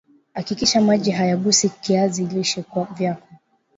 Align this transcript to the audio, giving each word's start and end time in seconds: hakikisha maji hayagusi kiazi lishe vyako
hakikisha 0.33 0.81
maji 0.81 1.11
hayagusi 1.11 1.69
kiazi 1.69 2.25
lishe 2.25 2.65
vyako 2.97 3.27